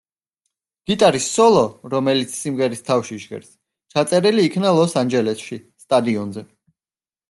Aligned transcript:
გიტარის 0.91 1.27
სოლო, 1.33 1.61
რომელიც 1.93 2.33
სიმღერის 2.39 2.83
თავში 2.89 3.21
ჟღერს, 3.27 3.55
ჩაწერილი 3.97 4.51
იქნა 4.51 4.77
ლოს-ანჯელესში, 4.83 5.65
სტადიონზე. 5.89 6.51